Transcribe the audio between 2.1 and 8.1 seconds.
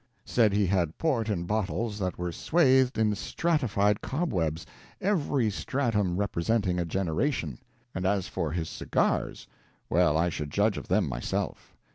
were swathed in stratified cobwebs, every stratum representing a generation. And